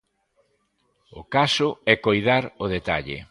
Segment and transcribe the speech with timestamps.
[1.19, 3.17] O caso é coidar o detalle.